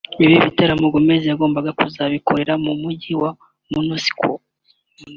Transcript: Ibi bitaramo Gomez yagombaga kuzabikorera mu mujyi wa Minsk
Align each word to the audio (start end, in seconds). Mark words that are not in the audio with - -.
Ibi 0.23 0.35
bitaramo 0.45 0.85
Gomez 0.93 1.21
yagombaga 1.27 1.71
kuzabikorera 1.79 2.53
mu 2.65 2.71
mujyi 2.81 3.13
wa 3.21 3.31
Minsk 3.71 4.17